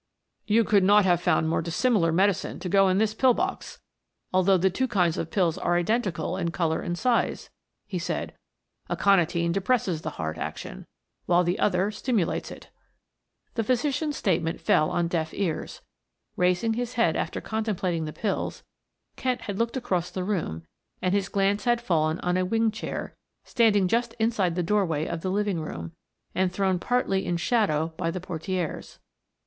"You 0.47 0.63
could 0.63 0.83
not 0.83 1.05
have 1.05 1.21
found 1.21 1.47
more 1.47 1.61
dissimilar 1.61 2.11
medicine 2.11 2.57
to 2.61 2.67
go 2.69 2.89
in 2.89 2.97
this 2.97 3.13
pill 3.13 3.35
box, 3.35 3.79
although 4.33 4.57
the 4.57 4.71
two 4.71 4.87
kinds 4.87 5.15
of 5.15 5.29
pills 5.29 5.59
are 5.59 5.77
identical 5.77 6.37
in 6.37 6.49
color 6.49 6.81
and 6.81 6.97
size," 6.97 7.51
he 7.85 7.99
said. 7.99 8.33
"Aconitine 8.89 9.51
depresses 9.51 10.01
the 10.01 10.09
heart 10.17 10.39
action 10.39 10.87
while 11.27 11.43
the 11.43 11.59
other 11.59 11.91
stimulates 11.91 12.49
it." 12.49 12.71
The 13.53 13.63
physician's 13.63 14.17
statement 14.17 14.59
fell 14.59 14.89
on 14.89 15.07
deaf 15.07 15.35
ears. 15.35 15.81
Raising 16.35 16.73
his 16.73 16.93
head 16.93 17.15
after 17.15 17.39
contemplating 17.39 18.05
the 18.05 18.11
pills, 18.11 18.63
Kent 19.17 19.41
had 19.41 19.59
looked 19.59 19.77
across 19.77 20.09
the 20.09 20.23
room 20.23 20.63
and 20.99 21.13
his 21.13 21.29
glance 21.29 21.65
had 21.65 21.79
fallen 21.79 22.19
on 22.21 22.37
a 22.37 22.43
wing 22.45 22.71
chair, 22.71 23.15
standing 23.43 23.87
just 23.87 24.15
inside 24.17 24.55
the 24.55 24.63
doorway 24.63 25.05
of 25.05 25.21
the 25.21 25.29
living 25.29 25.59
room, 25.61 25.91
and 26.33 26.51
thrown 26.51 26.79
partly 26.79 27.23
in 27.23 27.37
shadow 27.37 27.93
by 27.97 28.09
the 28.09 28.19
portieres. 28.19 28.97